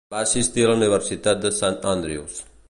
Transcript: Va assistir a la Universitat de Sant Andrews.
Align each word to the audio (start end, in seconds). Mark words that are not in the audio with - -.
Va 0.13 0.19
assistir 0.27 0.63
a 0.67 0.71
la 0.71 0.77
Universitat 0.79 1.45
de 1.45 1.53
Sant 1.59 1.79
Andrews. 1.93 2.41